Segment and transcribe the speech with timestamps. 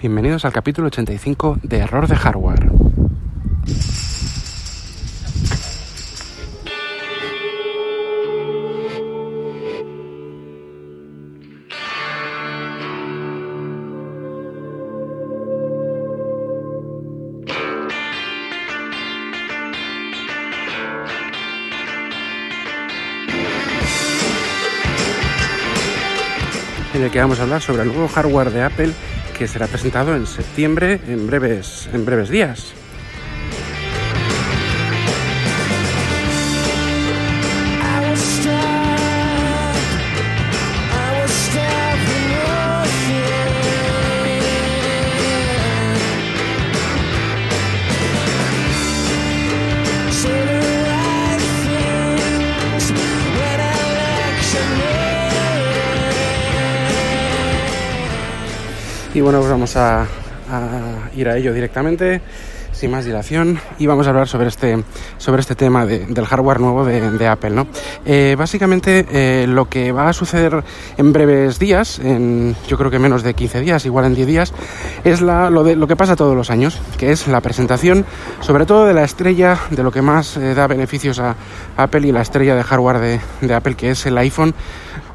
[0.00, 2.70] Bienvenidos al capítulo 85 de Error de Hardware.
[26.94, 28.92] en el que vamos a hablar sobre el nuevo hardware de Apple
[29.38, 32.74] que será presentado en septiembre en breves, en breves días.
[59.18, 60.06] Y bueno, pues vamos a,
[61.16, 62.20] ir a ello directamente,
[62.70, 64.84] sin más dilación, y vamos a hablar sobre este,
[65.16, 67.50] sobre este tema del hardware nuevo de, Apple.
[67.50, 67.66] ¿no?
[68.06, 70.62] Eh, básicamente, eh, lo que va a suceder
[70.96, 74.54] en breves días, en yo creo que menos de 15 días, igual en 10 días,
[75.02, 78.06] es la, lo, de, lo que pasa todos los años, que es la presentación,
[78.38, 81.34] sobre todo de la estrella, de lo que más eh, da beneficios a
[81.76, 84.54] Apple y la estrella de hardware de, de Apple, que es el iPhone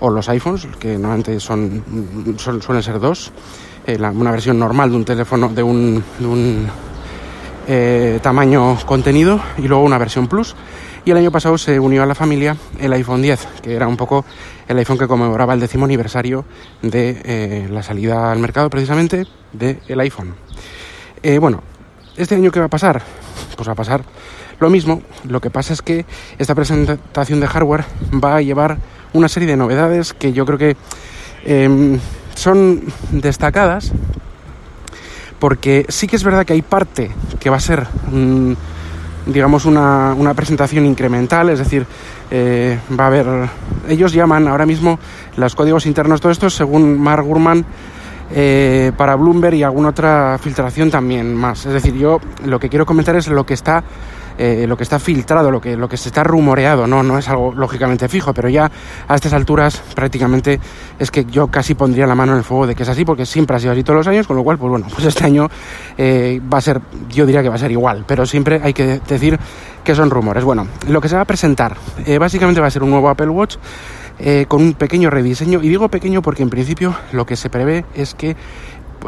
[0.03, 1.81] o los iPhones, que normalmente son,
[2.37, 3.31] son suelen ser dos.
[3.85, 6.03] Eh, una versión normal de un teléfono de un,
[7.67, 10.55] eh, tamaño contenido y luego una versión Plus.
[11.05, 13.97] Y el año pasado se unió a la familia el iPhone 10, que era un
[13.97, 14.23] poco
[14.69, 16.45] el iPhone que conmemoraba el décimo aniversario
[16.81, 20.33] de eh, la salida al mercado precisamente del iPhone.
[21.41, 21.61] bueno,
[22.15, 23.01] ¿este año qué va a pasar?
[23.57, 24.05] Pues va a pasar
[24.59, 25.01] lo mismo.
[25.27, 26.05] Lo que pasa es que
[26.37, 27.83] esta presentación de hardware
[28.23, 28.77] va a llevar
[29.11, 30.77] una serie de novedades que yo creo que
[31.43, 31.99] em,
[32.35, 32.81] son
[33.11, 33.91] destacadas
[35.43, 38.53] porque sí que es verdad que hay parte que va a ser, mm,
[39.25, 41.85] digamos, una, presentación incremental, es decir,
[42.31, 43.49] eh, va a haber,
[43.89, 44.99] ellos llaman ahora mismo
[45.35, 47.65] los códigos internos, todo esto, según Mark Gurman,
[48.31, 51.65] eh, para Bloomberg y alguna otra filtración también más.
[51.65, 53.83] Es decir, yo lo que quiero comentar es lo que está
[54.37, 57.29] eh, lo que está filtrado, lo que, lo que se está rumoreado, no, no es
[57.29, 58.71] algo lógicamente fijo, pero ya
[59.07, 60.59] a estas alturas prácticamente
[60.99, 63.25] es que yo casi pondría la mano en el fuego de que es así, porque
[63.25, 65.49] siempre ha sido así todos los años, con lo cual, pues bueno, pues este año
[65.97, 68.99] eh, va a ser, yo diría que va a ser igual, pero siempre hay que
[69.07, 69.39] decir
[69.83, 70.43] que son rumores.
[70.43, 73.29] Bueno, lo que se va a presentar eh, básicamente va a ser un nuevo Apple
[73.29, 73.57] Watch.
[74.47, 75.59] con un pequeño rediseño.
[75.61, 78.37] Y digo pequeño porque en principio lo que se prevé es que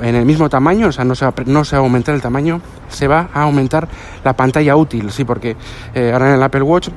[0.01, 2.22] en el mismo tamaño, o sea, no se, va, no se va a aumentar el
[2.22, 3.88] tamaño, se va a aumentar
[4.23, 5.56] la pantalla útil, sí, porque
[5.94, 6.89] eh, ahora en el Apple Watch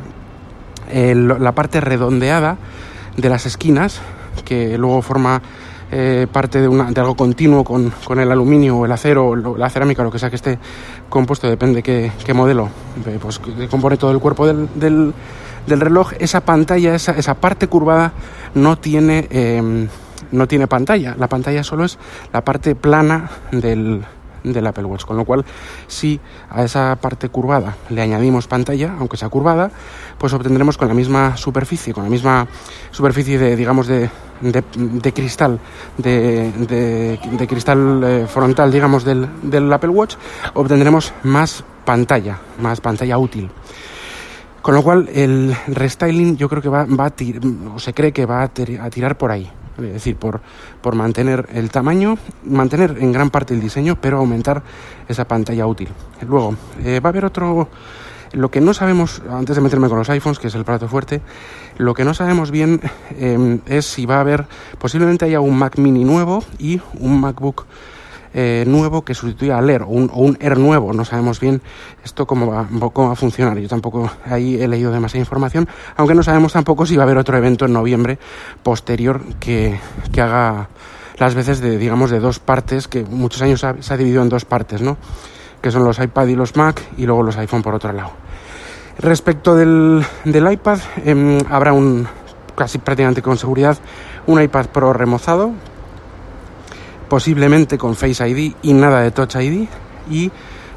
[0.90, 2.56] la parte redondeada
[3.16, 4.00] de las esquinas,
[4.44, 5.42] que luego forma
[5.90, 9.36] eh, parte de, una, de, algo continuo con, con, el aluminio o el acero o
[9.36, 10.58] la cerámica, lo que sea que esté
[11.08, 12.68] compuesto, depende qué, modelo,
[13.06, 15.12] eh, pues compone todo el cuerpo del, del,
[15.66, 18.12] del reloj, esa pantalla, esa, esa, parte curvada
[18.54, 19.28] no tiene
[20.32, 21.14] no tiene pantalla.
[21.18, 21.98] La pantalla solo es
[22.32, 24.04] la parte plana del,
[24.42, 25.04] del Apple Watch.
[25.04, 25.44] Con lo cual,
[25.86, 26.20] si
[26.50, 29.70] a esa parte curvada le añadimos pantalla, aunque sea curvada,
[30.18, 32.46] pues obtendremos con la misma superficie, con la misma
[32.90, 35.58] superficie de, digamos, de, de, cristal,
[35.96, 40.16] de, de cristal eh, frontal, digamos, del, del Apple Watch,
[40.54, 43.50] obtendremos más pantalla, más pantalla útil.
[44.62, 47.12] Con lo cual, el restyling yo creo que va, va a
[47.74, 48.48] o se cree que va a
[48.90, 50.40] tirar por ahí es decir, por,
[50.80, 54.62] por mantener el tamaño, mantener en gran parte el diseño, pero aumentar
[55.08, 55.88] esa pantalla útil.
[56.26, 57.68] Luego, eh, va a haber otro,
[58.32, 61.20] lo que no sabemos, antes de meterme con los iPhones, que es el plato fuerte,
[61.78, 62.80] lo que no sabemos bien
[63.18, 64.46] em, es si va a haber,
[64.78, 67.66] posiblemente haya un Mac mini nuevo y un MacBook
[68.34, 70.92] eh, nuevo que sustituya al Air o un, Air nuevo.
[70.92, 71.60] No sabemos bien
[72.04, 73.58] esto cómo va, cómo va a funcionar.
[73.58, 77.18] Yo tampoco ahí he leído demasiada información, aunque no sabemos tampoco si va a haber
[77.18, 78.18] otro evento en noviembre
[78.62, 79.78] posterior que,
[80.12, 80.68] que haga
[81.18, 84.44] las veces de, digamos, de dos partes, que muchos años se ha dividido en dos
[84.44, 84.96] partes, ¿no?
[85.60, 88.12] Que son los iPad y los Mac y luego los iPhone por otro lado.
[88.98, 92.06] Respecto del, del iPad, em, habrá un,
[92.56, 93.78] casi prácticamente con seguridad,
[94.26, 95.52] un iPad Pro remozado,
[97.08, 99.66] posiblemente con Face ID y nada de Touch ID
[100.10, 100.30] y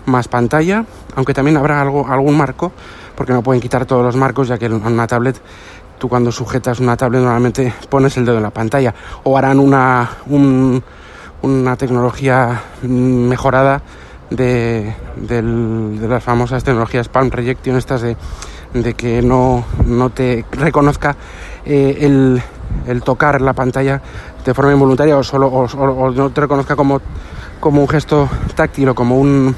[0.06, 0.86] más pantalla,
[1.16, 2.72] aunque también habrá algo, algún marco,
[3.16, 5.40] porque no pueden quitar todos los marcos, ya que en una tablet,
[6.00, 8.94] tú cuando sujetas una tablet normalmente pones el dedo en la pantalla,
[9.24, 10.10] o harán una,
[11.42, 13.82] una tecnología mejorada
[14.30, 14.94] de,
[16.02, 18.18] las famosas tecnologías Palm Rejection, estas de,
[18.74, 21.16] de que no, no te reconozca
[21.66, 22.42] eh, el,
[22.88, 24.02] el tocar la pantalla
[24.44, 27.02] de forma involuntaria o solo o, no te reconozca como
[27.60, 29.56] como un gesto táctil o como un,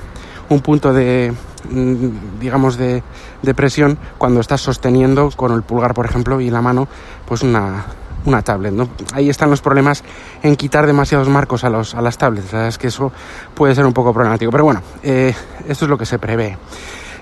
[0.50, 1.33] un punto de,
[1.69, 3.01] mm, digamos, de,
[3.42, 6.89] de, presión cuando estás sosteniendo con el pulgar, por ejemplo, y la mano,
[7.25, 7.86] pues una,
[8.25, 8.74] una tablet.
[8.74, 8.89] ¿no?
[9.13, 10.04] Ahí están los problemas
[10.44, 12.54] en quitar demasiados marcos a, los, a las tablets.
[12.54, 13.12] es que eso
[13.54, 14.51] puede ser un poco problemático.
[14.51, 15.33] Pero bueno, eh,
[15.68, 16.57] esto es lo que se prevé.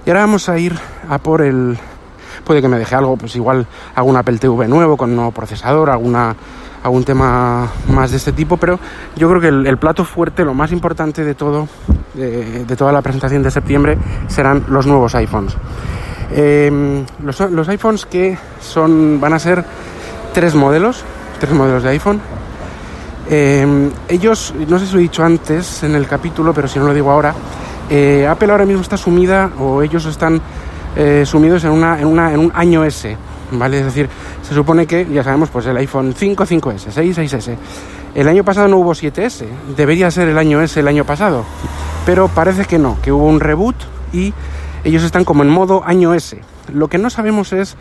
[0.05, 0.77] Y ahora vamos a ir
[1.09, 1.77] a por el...
[2.43, 3.65] Puede que me deje algo, pues igual
[3.95, 6.35] algún Apple TV nuevo con un nuevo procesador, alguna
[6.83, 8.79] algún tema más de este tipo, pero
[9.15, 11.67] yo creo que el, plato fuerte, lo más importante de todo,
[12.15, 13.97] de, toda la presentación de septiembre,
[14.27, 15.55] serán los nuevos iPhones.
[16.33, 19.63] Em, los, los, iPhones que son, van a ser
[20.33, 21.03] tres modelos,
[21.39, 22.19] tres modelos de iPhone.
[23.29, 26.88] Em, ellos, no sé si lo he dicho antes en el capítulo, pero si no
[26.88, 27.33] lo digo ahora,
[27.89, 30.41] eh, Apple ahora mismo está sumida o ellos están
[30.95, 33.15] eh, sumidos en, un año S,
[33.51, 33.79] ¿vale?
[33.79, 34.09] Es decir,
[34.41, 37.55] se supone que, ya sabemos, pues el iPhone 5, 5S, 6, 6S.
[38.13, 39.45] El año pasado no hubo 7S,
[39.77, 41.45] debería ser el año S el año pasado,
[42.05, 43.75] pero parece que no, que hubo un reboot
[44.11, 44.33] y
[44.83, 46.38] ellos están como en modo año S.
[46.73, 47.77] Lo que no sabemos es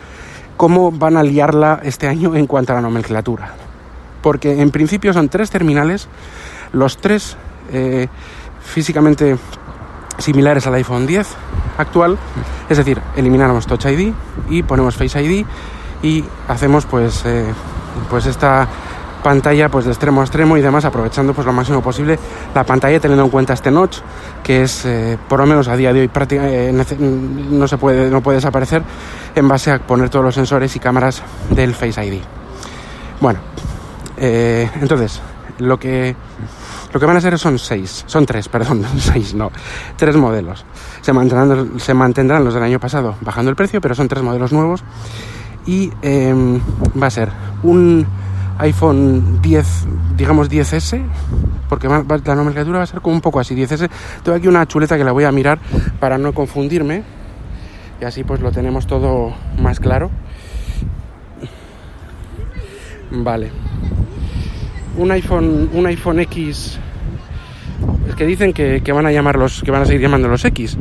[0.56, 3.54] cómo van a liarla este año en cuanto a la nomenclatura.
[4.22, 6.06] Porque en principio son tres terminales,
[6.72, 7.36] los tres
[7.72, 8.06] eh,
[8.62, 9.36] físicamente
[10.18, 11.26] similares al iPhone 10
[11.78, 12.18] actual,
[12.68, 14.12] es decir, eliminamos Touch ID
[14.48, 15.44] y ponemos Face ID
[16.02, 17.46] y hacemos pues, eh,
[18.08, 18.68] pues esta
[19.22, 22.18] pantalla pues de extremo a extremo y demás aprovechando pues lo máximo posible
[22.54, 23.98] la pantalla teniendo en cuenta este notch
[24.42, 28.22] que es eh, por lo menos a día de hoy eh, no se puede no
[28.22, 28.82] puede desaparecer
[29.34, 32.22] en base a poner todos los sensores y cámaras del Face ID
[33.20, 33.40] bueno
[34.16, 35.20] entonces
[35.58, 36.16] lo que
[36.92, 39.50] lo que van a ser son seis, son tres, perdón, seis, no,
[39.96, 40.64] tres modelos.
[41.00, 44.84] Se mantendrán, los del año pasado bajando el precio, pero son tres modelos nuevos.
[45.66, 46.60] Y em,
[47.00, 47.30] va a ser
[47.62, 48.06] un
[48.58, 49.66] iPhone 10,
[50.16, 51.02] digamos 10S,
[51.68, 53.88] porque la nomenclatura va a ser como un poco así, 10S.
[54.22, 55.58] Tengo aquí una chuleta que la voy a mirar
[55.98, 57.02] para no confundirme.
[58.00, 60.10] Y así pues lo tenemos todo más claro.
[63.10, 63.50] Vale,
[64.96, 66.78] un iPhone, un iPhone X
[68.08, 70.76] es que dicen que, van a llamarlos, que van a seguir llamando los X,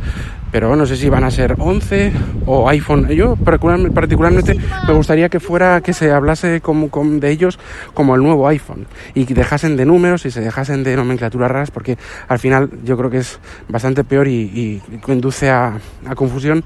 [0.51, 2.12] pero no sé si van a ser 11
[2.46, 3.07] o iPhone.
[3.10, 4.57] Yo particularmente
[4.88, 7.60] me gustaría que fuera que se hablase como, de ellos
[7.94, 11.72] como el nuevo iPhone y que dejasen de números y se dejasen de nomenclaturas raras
[11.72, 11.98] porque
[12.28, 15.80] al final yo creo que es bastante peor y, conduce a,
[16.16, 16.63] confusión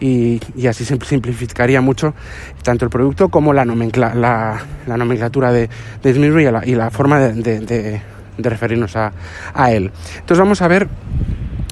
[0.00, 2.14] y, así simplificaría mucho
[2.62, 5.68] tanto el producto como la, la, nomenclatura de,
[6.02, 8.02] de y, la, y la forma de,
[8.38, 9.12] referirnos a,
[9.52, 9.90] a él.
[10.14, 10.88] Entonces vamos a ver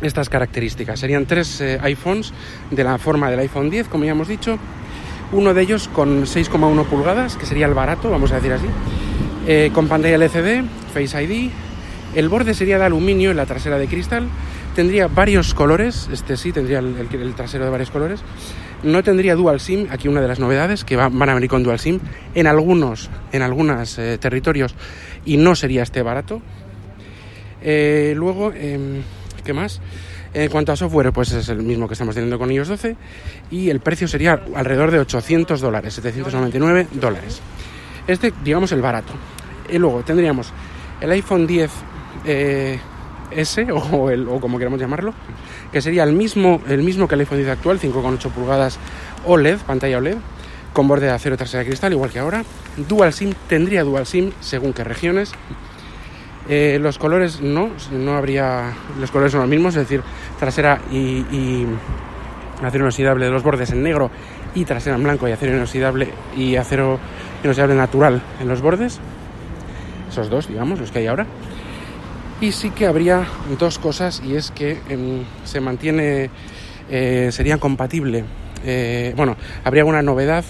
[0.03, 0.99] estas características.
[1.01, 2.33] Serían tres eh, iPhones
[2.71, 4.59] de la forma del iPhone 10, como ya hemos dicho.
[5.33, 8.67] Uno de ellos con 6,1 pulgadas, que sería el barato, vamos a decir así,
[9.47, 11.51] eh, con pantalla LCD, Face ID.
[12.15, 14.29] El borde sería de aluminio y la trasera de cristal.
[14.75, 18.21] Tendría varios colores, este sí tendría el, trasero de varios colores.
[18.83, 21.79] No tendría dual SIM, aquí una de las novedades que van a venir con dual
[21.79, 22.01] SIM
[22.35, 24.75] en algunos, en algunos eh, territorios
[25.25, 26.41] y no sería este barato.
[27.63, 29.03] luego em,
[29.45, 29.81] ¿Qué más?
[30.35, 32.97] En cuanto a software, pues es el mismo que estamos teniendo con iOS 12
[33.51, 37.41] y el precio sería alrededor de 800 dólares, 799 dólares.
[38.07, 39.13] Este, digamos, el barato.
[39.69, 40.53] Y luego tendríamos
[41.01, 41.71] el iPhone 10
[42.25, 42.79] eh,
[43.33, 45.13] S o, el, o como queramos llamarlo,
[45.71, 48.79] que sería el mismo, el mismo que el iPhone 10 actual, 5,8 pulgadas
[49.27, 50.17] OLED, pantalla OLED,
[50.73, 52.45] con borde de acero trasera de cristal, igual que ahora.
[52.77, 55.33] Dual SIM, tendría Dual SIM según qué regiones.
[56.49, 58.73] Eh, los colores no, no habría.
[58.99, 60.03] Los colores son los mismos, es decir,
[60.39, 61.67] trasera y,
[62.63, 64.11] acero inoxidable de los bordes en negro
[64.55, 66.99] y trasera en blanco y acero inoxidable y acero
[67.43, 69.01] inoxidable natural en los bordes.
[70.11, 71.27] Esos dos, digamos, los que hay ahora.
[72.41, 73.25] Y sí que habría
[73.59, 76.29] dos cosas y es que em, se mantiene,
[76.91, 78.25] eh, sería compatible.
[78.65, 80.45] Eh, bueno, habría una novedad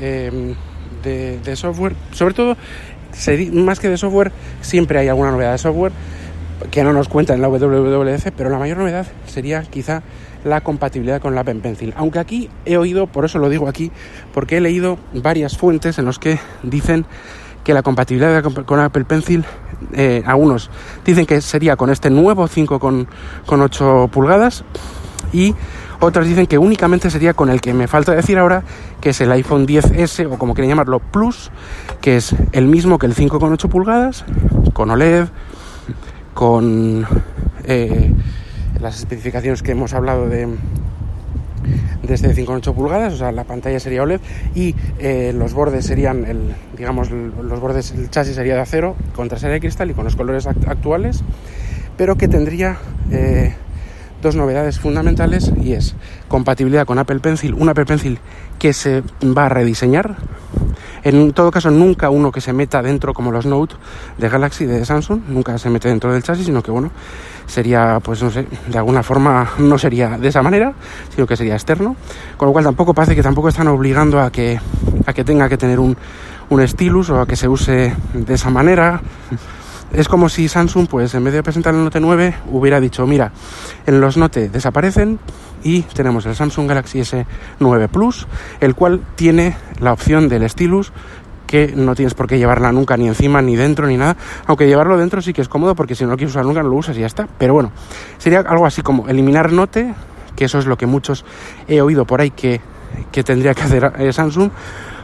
[0.00, 0.54] em,
[1.02, 2.56] de, software, sobre todo
[3.52, 5.92] más que de software, siempre hay alguna novedad de software
[6.70, 10.02] que no nos cuenta en la WWDC, pero la mayor novedad sería quizá
[10.44, 11.94] la compatibilidad con la Apple Pencil.
[11.96, 13.90] Aunque aquí he oído, por eso lo digo aquí,
[14.32, 17.06] porque he leído varias fuentes en las que dicen
[17.64, 19.44] que la compatibilidad con Apple Pencil,
[19.94, 20.70] eh, algunos
[21.04, 23.08] dicen que sería con este nuevo 5 con,
[23.46, 24.64] con 8 pulgadas
[25.32, 25.54] y
[26.04, 28.62] otros dicen que únicamente sería con el que me falta decir ahora,
[29.00, 31.50] que es el iPhone 10S o como quieren llamarlo Plus,
[32.00, 34.24] que es el mismo que el 5,8 pulgadas,
[34.72, 35.26] con OLED,
[36.34, 37.06] con
[37.64, 38.12] eh,
[38.80, 40.46] las especificaciones que hemos hablado de,
[42.02, 44.20] de este 5,8 pulgadas, o sea, la pantalla sería OLED
[44.54, 49.28] y eh, los bordes serían, el, digamos, los bordes, el chasis sería de acero con
[49.28, 51.22] trasera de cristal y con los colores actuales,
[51.96, 52.78] pero que tendría
[53.10, 53.54] eh,
[54.24, 55.94] dos novedades fundamentales y es
[56.28, 58.18] compatibilidad con Apple Pencil, un Apple Pencil
[58.58, 60.16] que se va a rediseñar.
[61.04, 63.74] En todo caso, nunca uno que se meta dentro como los Note
[64.16, 66.90] de Galaxy, de Samsung, nunca se mete dentro del chasis, sino que bueno,
[67.46, 70.72] sería, pues no sé, de alguna forma no sería de esa manera,
[71.14, 71.94] sino que sería externo.
[72.38, 74.58] Con lo cual tampoco parece que tampoco están obligando a que,
[75.04, 75.94] a que tenga que tener un,
[76.48, 79.02] un stylus o a que se use de esa manera.
[79.94, 83.30] Es como si Samsung, pues en vez de presentar el Note 9, hubiera dicho, mira,
[83.86, 85.20] en los Note desaparecen
[85.62, 88.26] y tenemos el Samsung Galaxy S9 Plus,
[88.60, 90.92] el cual tiene la opción del stylus
[91.46, 94.98] que no tienes por qué llevarla nunca ni encima ni dentro ni nada, aunque llevarlo
[94.98, 96.96] dentro sí que es cómodo porque si no lo quieres usar nunca no lo usas
[96.96, 97.70] y ya está, pero bueno,
[98.18, 99.94] sería algo así como eliminar Note,
[100.34, 101.24] que eso es lo que muchos
[101.68, 102.60] he oído por ahí que,
[103.12, 104.50] que tendría que hacer eh, Samsung,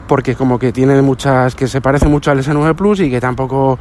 [0.08, 3.78] porque como que tiene muchas, que se parece mucho al S9 Plus y que tampoco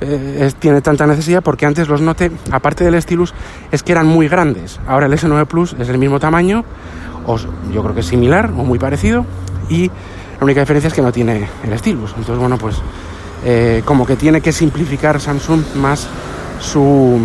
[0.00, 3.34] eh, tiene tanta necesidad porque antes los Note, aparte del stylus,
[3.70, 4.80] es que eran muy grandes.
[4.86, 6.64] Ahora el S9 Plus es el mismo tamaño,
[7.26, 7.36] o
[7.72, 9.26] yo creo que es similar o muy parecido,
[9.68, 12.10] y la única diferencia es que no tiene el stylus.
[12.16, 12.76] Entonces, bueno, pues
[13.44, 16.08] eh, como que tiene que simplificar Samsung más
[16.60, 17.18] su...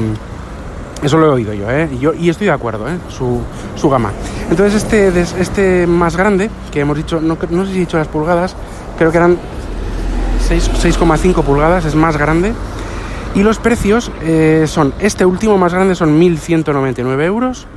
[1.02, 1.90] Eso lo he oído yo, ¿eh?
[1.94, 2.98] Y, yo, y estoy de acuerdo, ¿eh?
[3.10, 3.42] Su,
[3.76, 4.12] su gama.
[4.50, 5.08] Entonces este,
[5.40, 8.56] este más grande, que hemos dicho, no, no sé si he dicho las pulgadas,
[8.98, 9.38] creo que eran
[10.50, 12.54] 6,5 pulgadas, es más grande.
[13.34, 17.68] Y los precios eh, son, este último más grande son 1.199 euros,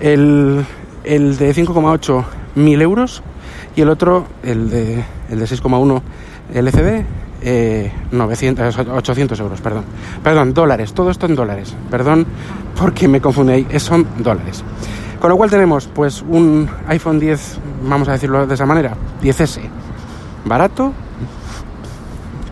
[0.00, 0.64] el,
[1.04, 2.24] el de 5,8
[2.56, 3.22] 1.000 euros
[3.76, 6.02] y el otro, el de, el de 6,1
[6.54, 7.04] LCD,
[7.42, 9.84] eh, 900, 800 euros, perdón.
[10.22, 11.74] Perdón, dólares, todo esto en dólares.
[11.90, 12.26] Perdón
[12.78, 14.62] porque me confundí ahí, son dólares.
[15.20, 19.60] Con lo cual tenemos pues un iPhone 10, vamos a decirlo de esa manera, 10S,
[20.44, 20.92] barato,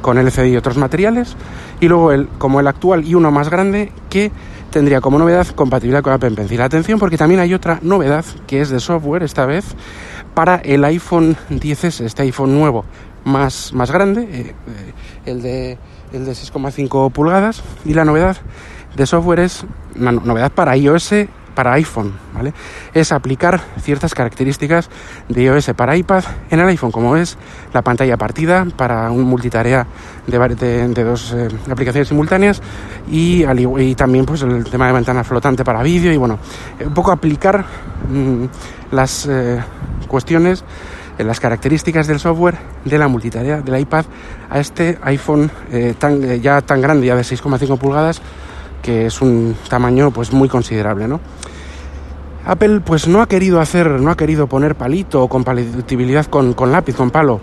[0.06, 1.36] con LCD y otros materiales,
[1.80, 4.30] y luego el, como el actual y uno más grande que
[4.70, 6.60] tendría como novedad compatibilidad con Apple Pencil.
[6.60, 9.64] Atención porque también hay otra novedad que es de software esta vez
[10.32, 12.84] para el iPhone 10S, este iPhone nuevo
[13.24, 14.92] más, más grande, eh, eh,
[15.26, 15.76] el de,
[16.12, 18.36] el de 6,5 pulgadas, y la novedad
[18.94, 19.64] de software es
[19.96, 21.14] una novedad para iOS
[21.56, 22.52] para iPhone, ¿vale?
[22.94, 24.88] Es aplicar ciertas características
[25.28, 27.36] de iOS para iPad en el iPhone, como es
[27.72, 29.86] la pantalla partida para un multitarea
[30.26, 32.60] de, de, dos eh, aplicaciones simultáneas
[33.10, 33.44] y,
[33.94, 36.38] también pues el tema de ventana flotante para vídeo y bueno,
[36.84, 37.64] un poco aplicar
[38.10, 38.44] mm,
[38.92, 39.58] las eh,
[40.06, 40.62] cuestiones
[41.18, 44.04] eh, las características del software de la multitarea del iPad
[44.50, 45.50] a este iPhone
[45.98, 48.20] tan, ya tan grande, ya de 6,5 pulgadas,
[48.86, 51.18] que es un tamaño pues muy considerable, ¿no?
[52.44, 56.70] Apple pues no ha querido hacer, no ha querido poner palito o compatibilidad con, con
[56.70, 57.40] lápiz, con palo,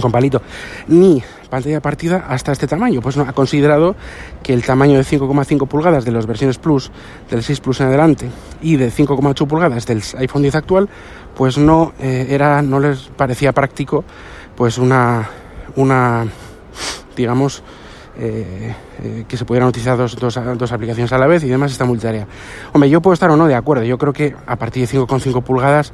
[0.00, 0.42] con palito,
[0.88, 3.00] ni pantalla partida hasta este tamaño.
[3.00, 3.94] Pues no, ha considerado
[4.42, 6.90] que el tamaño de 5,5 pulgadas de las versiones Plus,
[7.30, 8.28] del 6 Plus en adelante,
[8.60, 10.88] y de 5,8 pulgadas del iPhone 10 actual,
[11.36, 14.02] pues no eh, era, no les parecía práctico,
[14.56, 15.30] pues una,
[15.76, 16.26] una,
[17.16, 17.62] digamos,
[18.18, 21.72] eh, eh, que se pudieran utilizar dos, dos, dos, aplicaciones a la vez y demás
[21.72, 22.26] esta multitarea.
[22.72, 23.84] Hombre, yo puedo estar o no de acuerdo.
[23.84, 25.92] Yo creo que a partir de 5,5 pulgadas,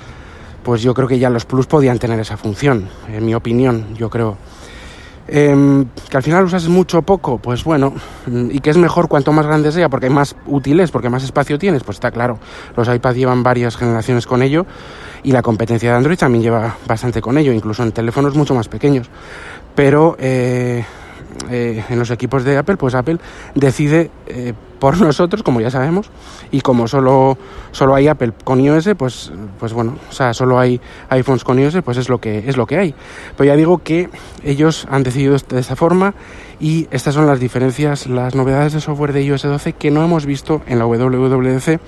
[0.62, 4.08] pues yo creo que ya los Plus podían tener esa función, en mi opinión, yo
[4.08, 4.36] creo.
[5.28, 7.94] Eh, que al final usas mucho o poco, pues bueno,
[8.26, 11.58] y que es mejor cuanto más grande sea, porque hay más útiles, porque más espacio
[11.58, 12.38] tienes, pues está claro.
[12.76, 14.66] Los iPads llevan varias generaciones con ello
[15.22, 18.68] y la competencia de Android también lleva bastante con ello, incluso en teléfonos mucho más
[18.68, 19.08] pequeños.
[19.74, 20.84] Pero eh,
[21.50, 23.18] eh, en los equipos de Apple, pues Apple
[23.54, 26.10] decide eh, por nosotros, como ya sabemos,
[26.50, 27.38] y como solo,
[27.70, 31.76] solo hay Apple con iOS, pues, pues bueno, o sea, solo hay iPhones con iOS,
[31.84, 32.94] pues es lo que es lo que hay.
[33.36, 34.10] Pero ya digo que
[34.42, 36.14] ellos han decidido de esta forma
[36.58, 40.26] y estas son las diferencias, las novedades de software de iOS 12 que no hemos
[40.26, 41.80] visto en la WWDC,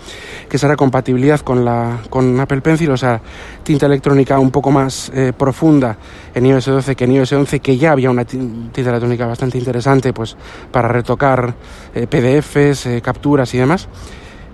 [0.49, 3.21] que será compatibilidad con la con Apple Pencil, o sea,
[3.63, 5.97] tinta electrónica un poco más eh, profunda
[6.35, 10.13] en iOS 12 que en iOS 11, que ya había una tinta electrónica bastante interesante,
[10.13, 10.37] pues
[10.73, 11.55] para retocar
[11.95, 13.89] eh, PDFs, eh, capturas y demás.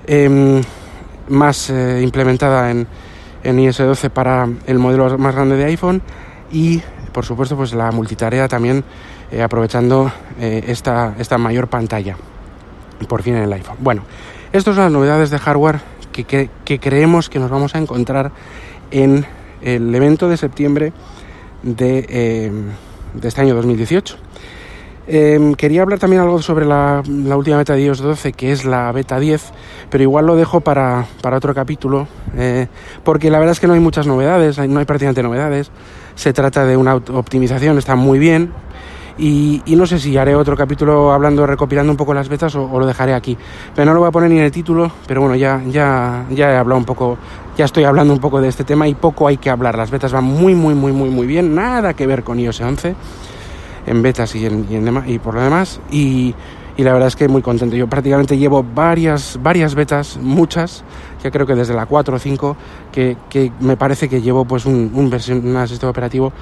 [0.07, 0.61] Em,
[1.29, 2.89] más implementada en,
[3.45, 6.03] en iOS 12 para el modelo más grande de iPhone
[6.51, 6.83] y
[7.13, 8.85] por supuesto pues la multitarea también
[9.33, 10.11] eh, aprovechando
[10.41, 12.17] eh, esta, esta mayor pantalla
[13.09, 13.77] por fin en el iPhone.
[13.81, 14.03] Bueno,
[14.53, 15.81] estas son las novedades de hardware
[16.13, 18.31] que, que, creemos que nos vamos a encontrar
[18.91, 19.25] en
[19.63, 20.93] el evento de septiembre
[21.63, 22.53] de, eh,
[23.15, 24.17] de este año 2018.
[25.13, 27.03] Em, quería hablar también algo sobre la,
[27.37, 29.43] última beta de iOS 12, que es la beta 10,
[29.91, 32.69] pero igual lo dejo para, otro capítulo, eh,
[33.03, 35.73] porque la verdad es que no hay muchas novedades, no hay prácticamente novedades.
[36.15, 38.53] Se trata de una optimización, está muy bien,
[39.19, 42.87] y, no sé si haré otro capítulo hablando, recopilando un poco las betas o, lo
[42.87, 43.37] dejaré aquí.
[43.75, 46.53] Pero no lo voy a poner ni en el título, pero bueno, ya, ya, ya
[46.53, 47.19] he hablado un poco,
[47.57, 49.77] ya estoy hablando un poco de este tema y poco hay que hablar.
[49.77, 51.53] Las betas van muy, muy, muy, muy, muy bien.
[51.53, 52.95] Nada que ver con iOS 11
[53.87, 55.81] en betas y, en, y, y por lo demás.
[55.91, 56.35] Y,
[56.77, 57.77] y la verdad es que muy contento.
[57.77, 60.83] Yo prácticamente llevo varias, varias betas, muchas,
[61.23, 62.57] ya creo que desde la 4 o 5,
[62.91, 66.33] que, que me parece que llevo pues un, un, un sistema operativo,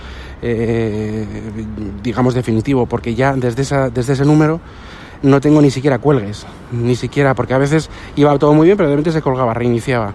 [0.41, 1.27] eh,
[2.03, 4.61] digamos, definitivo, porque ya desde, esa, desde ese número
[5.23, 8.89] no tengo ni siquiera cuelgues, ni siquiera, porque a veces iba todo muy bien, pero
[8.89, 10.15] de repente se colgaba, reiniciaba.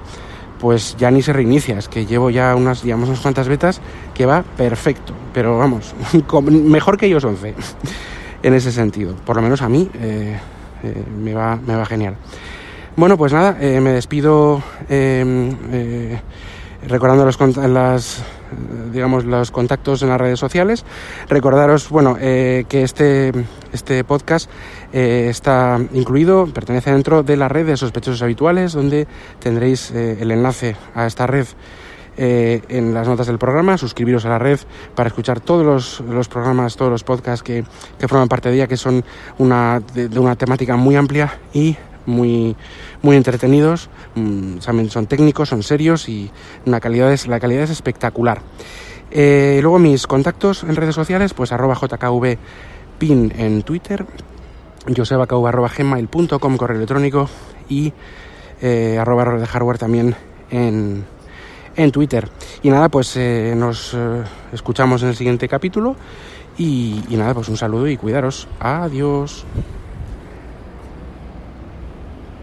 [0.63, 3.81] Pues ya ni se reinicia, es que llevo ya unas, digamos, unas cuantas betas
[4.13, 5.93] que va perfecto, pero vamos,
[6.41, 7.53] mejor que ellos 11
[8.43, 9.13] en ese sentido.
[9.25, 10.39] Por lo menos a mí eh,
[10.83, 12.15] eh, me, va, me va genial.
[12.95, 15.53] Bueno, pues nada, eh, me despido em,
[16.87, 18.23] recordando los,
[18.93, 20.85] digamos, los contactos en las redes sociales.
[21.27, 23.33] Recordaros, bueno, que este,
[23.73, 24.49] este podcast
[24.93, 29.07] está incluido, pertenece dentro de la red de sospechosos habituales, donde
[29.39, 31.47] tendréis el enlace a esta red
[32.15, 34.59] eh, en las notas del programa, suscribiros a la red
[34.93, 37.63] para escuchar todos los, programas, todos los podcasts que,
[38.07, 39.03] forman parte de ella, que son
[39.39, 42.55] una, de, una temática muy amplia y muy,
[43.01, 46.29] muy entretenidos, mm, son técnicos, son serios y
[46.67, 48.41] una calidad es, la calidad es espectacular.
[49.09, 54.05] Eh, luego mis contactos en redes sociales, pues arroba jkvpin en Twitter,
[54.95, 57.29] josebacau arroba gmail.com correo electrónico
[57.69, 57.93] y
[58.61, 60.15] eh, arroba de hardware también
[60.49, 61.05] en,
[61.75, 62.29] en Twitter.
[62.61, 65.95] Y nada, pues eh, nos eh, escuchamos en el siguiente capítulo.
[66.57, 68.47] Y, y nada, pues un saludo y cuidaros.
[68.59, 69.45] Adiós.